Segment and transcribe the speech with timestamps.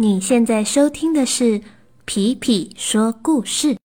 [0.00, 1.60] 你现在收听的是
[2.04, 3.76] 皮皮说故事。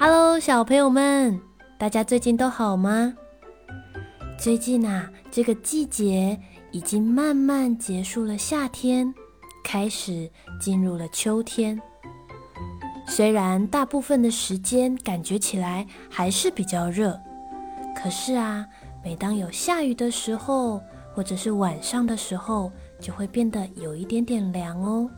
[0.00, 1.38] Hello，小朋友们，
[1.76, 3.12] 大家最近都好吗？
[4.38, 6.38] 最近啊，这个季节
[6.70, 9.12] 已经慢慢结束了夏天，
[9.64, 11.80] 开始进入了秋天。
[13.08, 17.18] 虽然大部分的时间感觉起来还是比较热，
[17.96, 18.66] 可是啊，
[19.02, 20.82] 每当有下雨的时候，
[21.14, 25.10] 或者是晚上的时候，就会变得有一点点凉哦。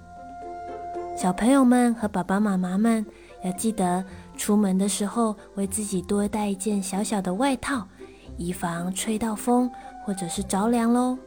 [1.16, 3.04] 小朋友们和爸爸妈妈们
[3.44, 4.04] 要记得，
[4.36, 7.86] 出门的时候为自己多带一件小小的外套。
[8.38, 9.70] 以防吹到风
[10.06, 11.18] 或者是着凉喽。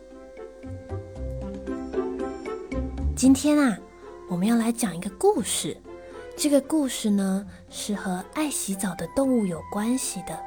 [3.16, 3.78] 今天啊，
[4.28, 5.78] 我们要来讲一个故事。
[6.36, 10.40] 这个故事呢，是和爱洗澡的动物有关系的。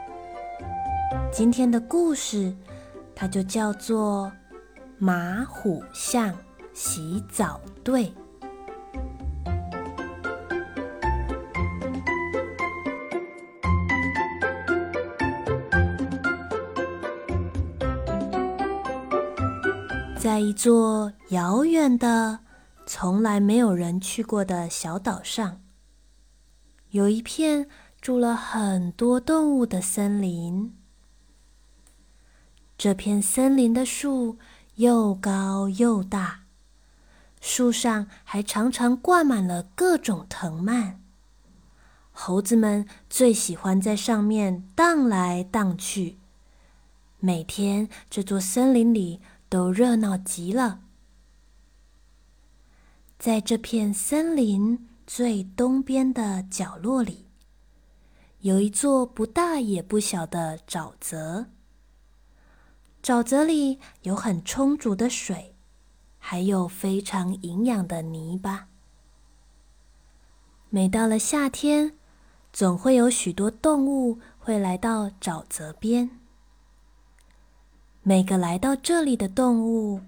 [1.30, 2.52] 今天的故事，
[3.14, 4.26] 它就叫做
[4.98, 6.36] 《马虎象
[6.72, 8.06] 洗澡队》。
[20.24, 22.38] 在一座遥远的、
[22.86, 25.60] 从来没有人去过的小岛上，
[26.92, 27.68] 有一片
[28.00, 30.74] 住了很多动物的森林。
[32.78, 34.38] 这片森林的树
[34.76, 36.44] 又高又大，
[37.42, 41.02] 树上还常常挂满了各种藤蔓。
[42.12, 46.16] 猴子们最喜欢在上面荡来荡去。
[47.20, 49.20] 每天，这座森林里。
[49.54, 50.80] 都热闹极了。
[53.20, 57.28] 在这片森林最东边的角落里，
[58.40, 61.46] 有一座不大也不小的沼泽。
[63.00, 65.54] 沼泽里有很充足的水，
[66.18, 68.66] 还有非常营养的泥巴。
[70.68, 71.96] 每到了夏天，
[72.52, 76.18] 总会有许多动物会来到沼泽边。
[78.06, 80.02] 每个来到这里的动物，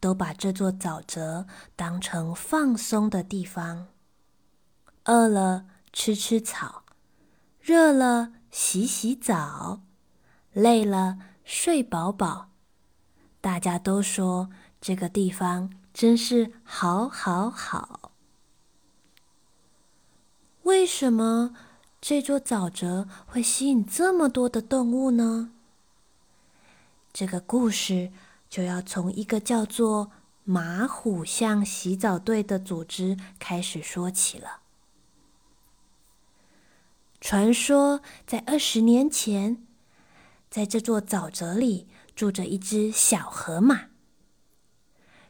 [0.00, 3.86] 都把这座沼泽当成放松的地方。
[5.04, 6.82] 饿了吃吃草，
[7.58, 9.80] 热了洗洗澡，
[10.52, 12.50] 累了睡饱饱。
[13.40, 18.12] 大家都说这个地方真是好好好。
[20.64, 21.54] 为什么
[21.98, 25.52] 这座沼泽会吸引这么多的动物呢？
[27.18, 28.12] 这个故事
[28.48, 30.12] 就要从一个叫做
[30.46, 34.60] “马虎象洗澡队”的组织开始说起了。
[37.20, 39.66] 传说在二十年前，
[40.48, 43.86] 在这座沼泽里住着一只小河马。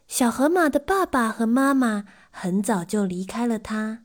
[0.07, 4.05] 小河马的爸爸和妈妈很早就离开了它，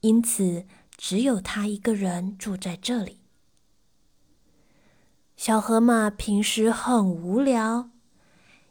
[0.00, 0.64] 因此
[0.96, 3.17] 只有他一个人住在这里。
[5.38, 7.90] 小河马平时很无聊，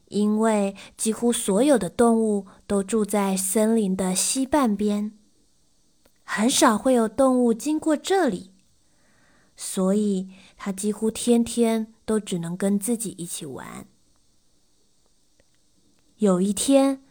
[0.10, 5.14] 因为几乎所有的动物都住在森林的西半边，
[6.26, 8.52] 很少会有动物经过这里，
[9.56, 13.88] 所以它几乎天天都只能跟自己一起玩。
[16.18, 17.02] 有一天，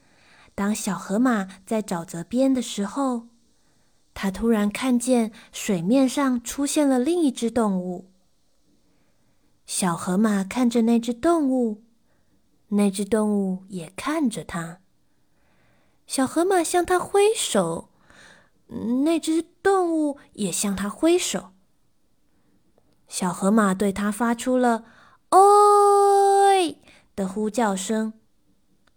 [0.54, 3.28] 当小河马在沼泽边的时候，
[4.12, 8.10] 它突然看见水面上出现了另一只动物。
[9.66, 11.82] 小河马看着那只动物，
[12.68, 14.80] 那只动物也看着它。
[16.06, 17.90] 小河马向它挥手，
[19.04, 21.50] 那只动物也向它挥手。
[23.08, 24.84] 小河马对它发出了
[25.30, 26.46] “哦”
[27.16, 28.12] 的呼叫声，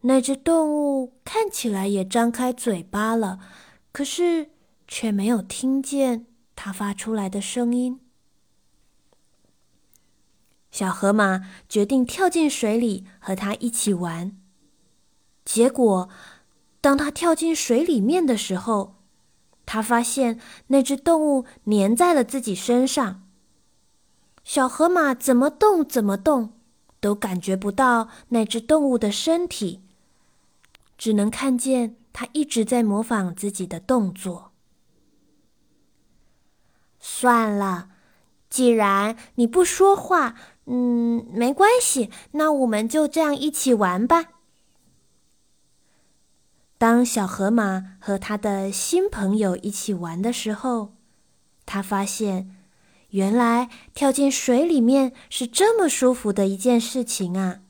[0.02, 3.40] 那只动物看起来也张开嘴巴了，
[3.92, 4.52] 可是
[4.88, 8.00] 却没有听见它发出来的声音。
[10.72, 14.38] 小河马决定跳进水里和它一起玩。
[15.44, 16.10] 结果，
[16.80, 18.96] 当它跳进水里面的时候，
[19.66, 23.28] 它发现那只动物粘在了自己身上。
[24.44, 26.54] 小河马怎么动怎么动，
[27.00, 29.82] 都感觉不到那只动物的身体，
[30.98, 34.52] 只能看见它一直在模仿自己的动作。
[37.00, 37.90] 算了，
[38.50, 40.36] 既然你不说话。
[40.72, 44.26] 嗯，没关系，那我们就这样一起玩吧。
[46.78, 50.94] 当小河马和他的新朋友一起玩的时候，
[51.66, 52.56] 他发现，
[53.10, 57.62] 原来跳进水里面是这么舒服的一件事情啊！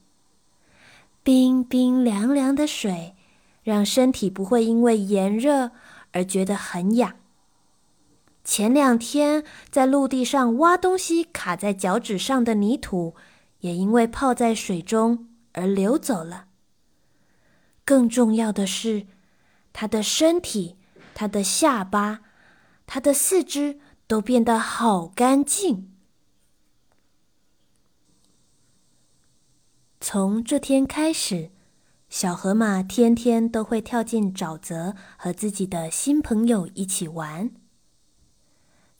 [1.23, 3.15] 冰冰凉凉的水，
[3.63, 5.71] 让身体不会因为炎热
[6.11, 7.15] 而觉得很痒。
[8.43, 13.15] 前两天在陆地上挖东西卡在脚趾上的泥土，
[13.59, 16.47] 也因为泡在水中而流走了。
[17.85, 19.05] 更重要的是，
[19.71, 20.77] 他的身体、
[21.13, 22.21] 他的下巴、
[22.87, 25.91] 他的四肢都变得好干净。
[29.99, 31.51] 从这天开始，
[32.09, 37.51] 小河马天天都会跳进沼泽，和自己的新朋友一起玩。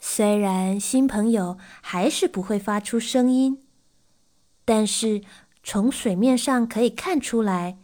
[0.02, 3.62] 虽然新朋友还是不会发出声音，
[4.64, 5.22] 但是
[5.62, 7.78] 从水面上可以看出来，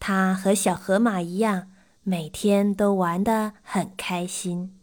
[0.00, 1.70] 他和小河马一样，
[2.02, 4.74] 每天都玩得很开心。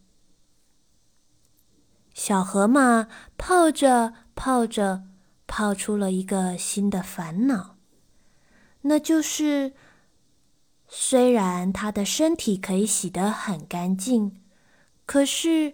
[2.14, 5.04] 小河马泡着泡着，
[5.48, 7.78] 泡出了一个新的烦恼，
[8.82, 9.74] 那就是，
[10.88, 14.40] 虽然他的身体可以洗得很干净，
[15.08, 15.74] 可是。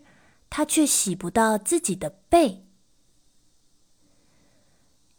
[0.49, 2.65] 他却洗不到自己的背。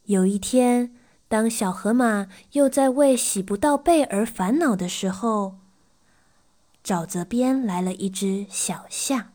[0.04, 0.94] 有一天，
[1.28, 5.58] 当小河马又在为洗不到背而烦恼的时候，
[6.82, 9.32] 沼泽边来了一只小象。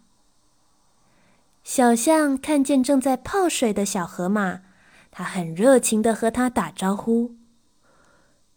[1.64, 4.62] 小象看见正在泡水的小河马，
[5.12, 7.36] 它很热情的和他打招呼：“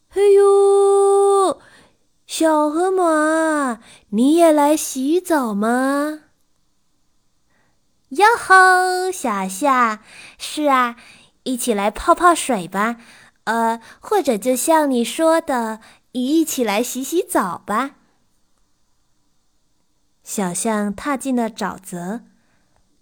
[0.09, 1.61] 嘿呦，
[2.27, 6.23] 小河马，你也来洗澡吗？”
[8.17, 9.99] 哟吼，小象，
[10.39, 10.97] 是啊，
[11.43, 12.97] 一起来泡泡水吧，
[13.45, 15.81] 呃，或者就像你说的，
[16.13, 17.97] 一起来洗洗澡吧。
[20.23, 22.23] 小象踏进了沼泽，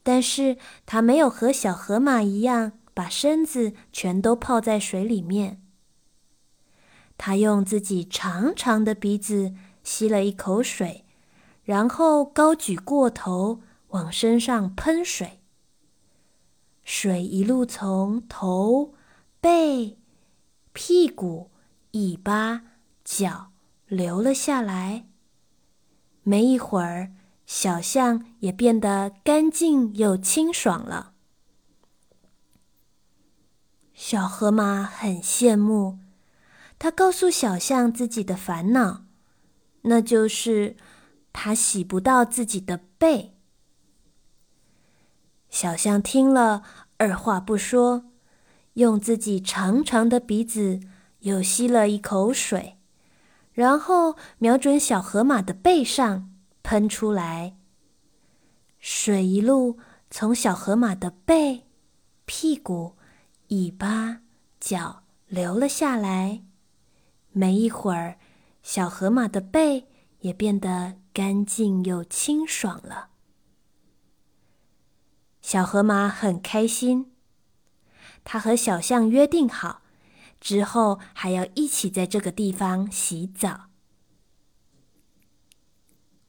[0.03, 5.61] 但是它没有和小河马一样把身子全都泡在水里面。
[7.17, 11.05] 它用自己长长的鼻子吸了一口水，
[11.63, 13.61] 然后高举过头。
[13.95, 15.41] 往身上喷水，
[16.83, 18.93] 水一路从头、
[19.41, 20.01] 背、
[20.73, 21.53] 屁股、
[21.93, 22.63] 尾巴、
[23.05, 23.53] 脚
[23.87, 25.07] 流了下来。
[26.25, 27.13] 没一会儿，
[27.47, 31.13] 小象也变得干净又清爽了。
[33.93, 36.01] 小河马很羡慕，
[36.81, 39.05] 他告诉小象自己的烦恼，
[39.83, 40.77] 那就是
[41.33, 43.34] 他洗不到自己的背。
[45.55, 46.65] 小象听了，
[46.97, 48.07] 二话不说，
[48.73, 50.81] 用自己长长的鼻子
[51.21, 52.77] 又吸了一口水，
[53.53, 56.29] 然后瞄准小河马的背上
[56.65, 57.55] 喷出来。
[58.81, 59.79] 水一路
[60.11, 61.69] 从小河马的背、
[62.25, 62.97] 屁股、
[63.47, 64.23] 尾巴、
[64.59, 66.43] 脚流了下来。
[67.31, 68.19] 没一会儿，
[68.65, 69.87] 小河马的背
[70.19, 73.11] 也变得干净又清爽了。
[75.45, 77.13] 小河马很开心，
[78.25, 79.83] 他和小象约定好，
[80.41, 83.67] 之后还要一起在这个地方洗澡。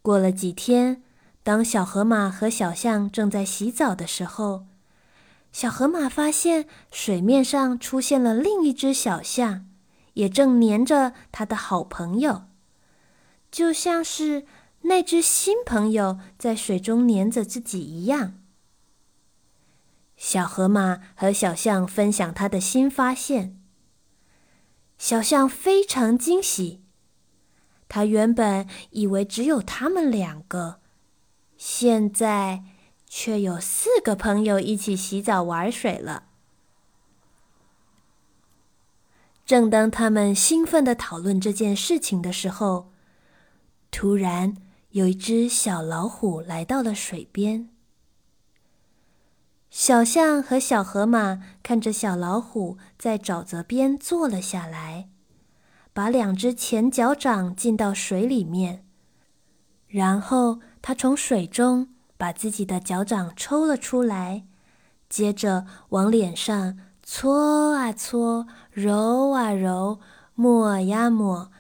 [0.02, 1.02] 过了几天，
[1.44, 4.66] 当小河马和小象正在洗澡的时候，
[5.54, 9.66] 小河马发现水面上出现了另一只小象，
[10.16, 12.48] 也正黏着他的好朋友，
[13.50, 14.46] 就像是
[14.82, 18.42] 那只新朋友在水中黏着自己一样。
[20.18, 23.60] 小河马和小象分享他的新发现。
[24.98, 26.82] 小象非常惊喜，
[27.90, 30.80] 他原本以为只有他们两个，
[31.58, 32.64] 现在
[33.06, 36.24] 却有四个朋友一起洗澡玩水了。
[39.46, 42.92] 正当他们兴奋的讨论这件事情的时候，
[43.92, 44.56] 突然
[44.92, 47.70] 有一只小老虎来到了水边。
[49.78, 55.10] 小象和小河马看着小老虎在沼泽边坐了下来，
[55.92, 58.86] 把两只前脚掌浸到水里面，
[59.90, 64.46] 然后他从水中把自己的脚掌抽了出来，
[65.10, 70.00] 接着往脸上搓啊搓、揉啊揉、
[70.36, 71.52] 抹呀抹。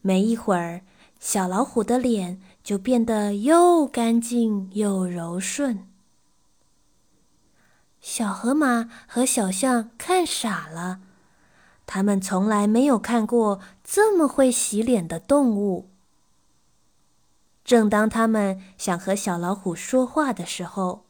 [0.00, 0.82] 没一会儿，
[1.20, 5.87] 小老虎的脸就变得又干净又柔顺。
[8.10, 11.00] 小河马和小象看傻了，
[11.84, 15.90] 他们从来没有看过这么会洗脸的动物。
[17.66, 21.04] 正当他们想和小老虎说话的时候，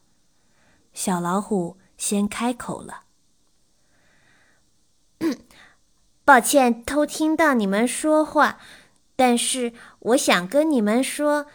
[0.93, 3.03] 小老虎先开口了
[6.25, 8.57] ：“抱歉，偷听到你们说话，
[9.15, 11.45] 但是我想跟你们说，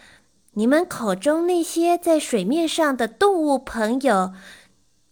[0.54, 4.32] 你们口中那些在水面上的动物朋友，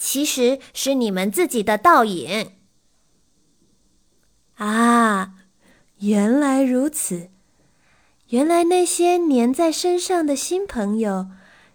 [0.05, 2.55] 其实是你们自己的倒影。”
[4.59, 5.35] 啊，
[6.01, 7.31] 原来如此。
[8.31, 11.29] 原来那些粘在身上的新朋友，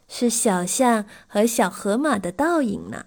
[0.09, 3.05] 是小象和小河马的倒影呢。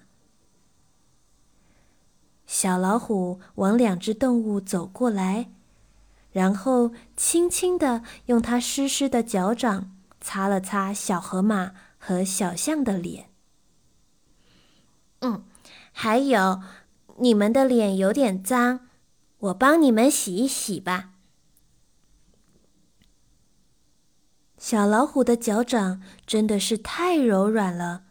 [2.47, 5.51] 小老虎往两只动物走过来，
[6.33, 13.30] 然后轻轻的用它湿湿的脚掌擦了擦小河马和小象的脸。
[15.21, 15.45] 嗯，
[15.93, 16.61] 还有，
[17.19, 18.89] 你们的脸有点脏，
[19.39, 21.11] 我帮你们洗一洗吧。
[24.57, 28.05] 小老虎的脚掌真的是太柔软了，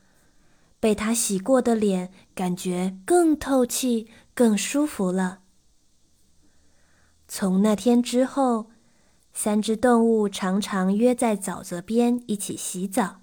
[0.80, 5.42] 被它洗过的脸感觉更透气、更舒服了。
[7.28, 8.72] 从那天之后，
[9.32, 13.19] 三只动物常常约在沼泽边一起洗澡。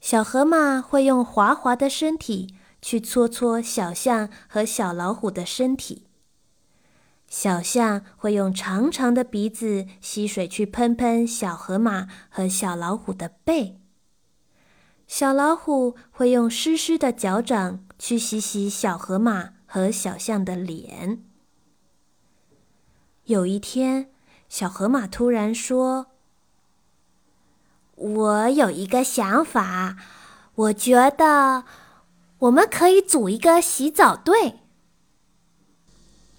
[0.00, 6.06] 小河马会用滑滑的身体去搓搓小象和小老虎的身体。
[7.28, 13.80] 小象会用长长的鼻子吸水，去喷喷小河马和小老虎的背。
[15.08, 21.24] 小老虎会用湿湿的脚掌去洗洗小河马和小象的脸。
[23.24, 24.10] 有一天，
[24.48, 26.06] 小河马突然说
[27.96, 29.96] ：“我有一个想法，
[30.54, 31.64] 我觉得
[32.38, 34.60] 我们可以组一个洗澡队。”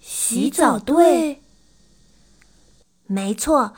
[0.00, 1.42] 洗澡队，
[3.06, 3.74] 没错，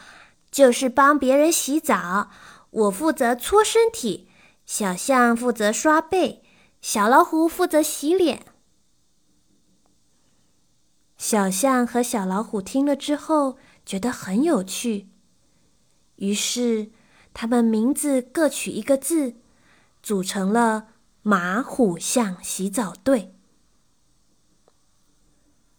[0.49, 2.31] 就是帮别人洗澡。
[2.71, 4.29] 我负责搓身体，
[4.65, 6.45] 小象负责刷背，
[6.81, 8.47] 小老虎负责洗脸。
[11.19, 15.09] 小象和小老虎听了之后觉得很有趣，
[16.17, 16.93] 于是
[17.41, 19.37] 他们名字各取一个字，
[20.03, 20.89] 组成了
[21.23, 23.35] 马虎象洗澡队。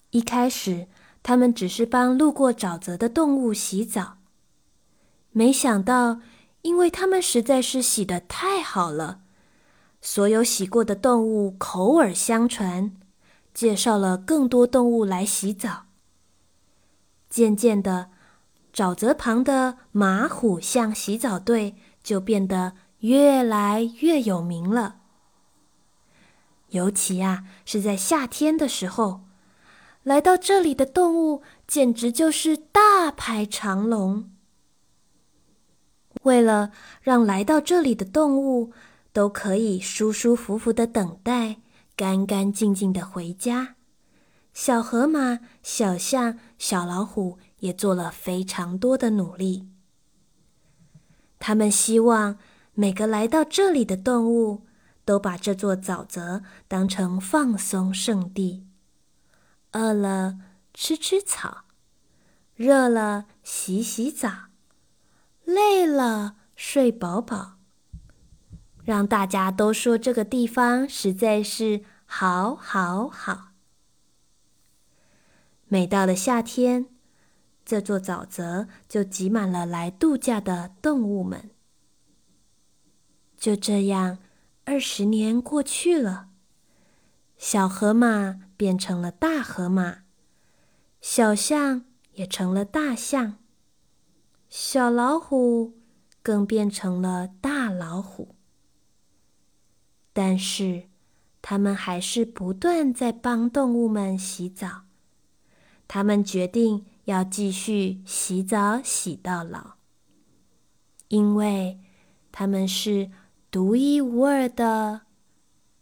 [0.09, 0.87] 一开始，
[1.21, 4.17] 他们只是帮路过沼泽的动物洗澡。
[5.29, 6.21] 没想到，
[6.63, 9.21] 因为他们实在是洗的太好了，
[10.01, 12.97] 所有洗过的动物口耳相传，
[13.53, 15.85] 介绍了更多动物来洗澡。
[17.29, 18.09] 渐渐的，
[18.73, 24.97] 沼泽旁的马虎象洗澡队就变得越来越有名了。
[26.69, 29.21] 尤其啊，是在夏天的时候。
[30.03, 34.31] 来到这里的动物简直就是大排长龙。
[36.23, 36.71] 为了
[37.03, 38.71] 让来到这里的动物
[39.13, 41.57] 都可以舒舒服服的等待，
[41.95, 43.75] 干干净净的回家，
[44.55, 49.67] 小河马、小象、小老虎也做了非常多的努力。
[51.39, 52.37] 他们希望
[52.73, 54.67] 每个来到这里的动物
[55.03, 58.67] 都把这座沼泽当成放松圣地。
[59.71, 60.37] 饿了
[60.73, 61.63] 吃吃草，
[62.55, 64.29] 热了洗洗澡，
[65.43, 67.53] 累了睡饱饱，
[68.83, 73.51] 让大家都说这个地方实在是好好好。
[75.67, 76.87] 每到了夏天，
[77.71, 81.51] 这座沼泽就挤满了来度假的动物们。
[83.37, 84.17] 就这样，
[84.65, 86.27] 二十年过去了。
[87.37, 89.99] 小河马变成了大河马，
[90.99, 91.85] 小象
[92.15, 93.37] 也成了大象，
[94.49, 95.77] 小老虎
[96.21, 98.35] 更变成了大老虎。
[100.11, 100.89] 但是，
[101.41, 104.81] 他们还是不断在帮动物们洗澡。
[105.87, 109.73] 他们决定要继续洗澡洗到老，
[111.07, 111.79] 因为
[112.31, 113.11] 他们是
[113.49, 115.01] 独一无二的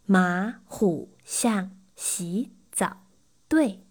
[0.06, 1.10] 马虎。
[1.30, 3.04] 象洗澡
[3.48, 3.82] 队。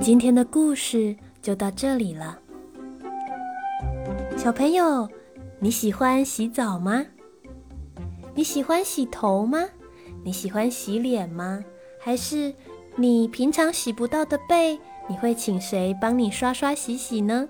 [0.00, 2.38] 今天的故事就到这里了，
[4.34, 5.06] 小朋友，
[5.58, 7.04] 你喜欢洗澡吗？
[8.34, 9.62] 你喜欢洗头吗？
[10.24, 11.62] 你喜欢洗脸吗？
[12.00, 12.54] 还是
[12.96, 17.46] 你平常洗不到的背，你会请谁帮你刷刷洗洗呢？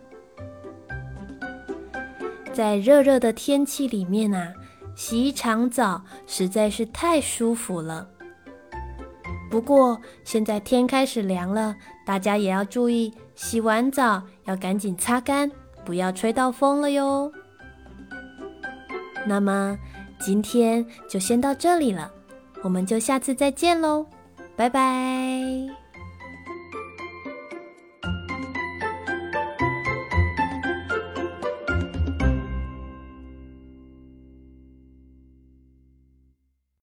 [2.53, 4.55] 在热热的天气里面啊，
[4.97, 8.09] 洗一场澡实在是太舒服了。
[9.49, 15.51] 不过现在天开始凉了，大家也要注意，洗完澡要赶紧擦干，
[15.85, 17.33] 不要吹到风了哟。
[19.27, 19.79] 那么
[20.21, 22.13] 今天就先到这里了，
[22.63, 24.07] 我们就下次再见喽，
[24.55, 25.84] 拜拜。